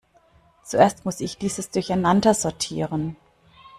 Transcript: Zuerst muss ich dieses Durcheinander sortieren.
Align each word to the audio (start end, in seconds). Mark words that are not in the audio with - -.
Zuerst 0.63 1.05
muss 1.05 1.19
ich 1.19 1.37
dieses 1.37 1.69
Durcheinander 1.69 2.33
sortieren. 2.33 3.17